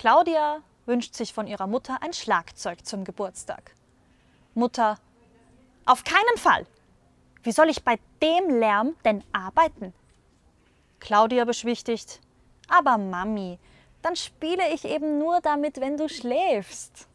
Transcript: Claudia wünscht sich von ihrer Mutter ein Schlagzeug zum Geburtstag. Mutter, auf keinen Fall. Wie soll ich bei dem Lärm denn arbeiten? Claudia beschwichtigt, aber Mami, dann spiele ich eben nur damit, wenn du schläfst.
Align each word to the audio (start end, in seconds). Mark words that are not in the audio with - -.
Claudia 0.00 0.62
wünscht 0.86 1.14
sich 1.14 1.34
von 1.34 1.46
ihrer 1.46 1.66
Mutter 1.66 1.98
ein 2.00 2.14
Schlagzeug 2.14 2.86
zum 2.86 3.04
Geburtstag. 3.04 3.74
Mutter, 4.54 4.98
auf 5.84 6.04
keinen 6.04 6.38
Fall. 6.38 6.64
Wie 7.42 7.52
soll 7.52 7.68
ich 7.68 7.84
bei 7.84 7.98
dem 8.22 8.48
Lärm 8.48 8.96
denn 9.04 9.22
arbeiten? 9.34 9.92
Claudia 11.00 11.44
beschwichtigt, 11.44 12.18
aber 12.66 12.96
Mami, 12.96 13.58
dann 14.00 14.16
spiele 14.16 14.72
ich 14.72 14.86
eben 14.86 15.18
nur 15.18 15.42
damit, 15.42 15.82
wenn 15.82 15.98
du 15.98 16.08
schläfst. 16.08 17.06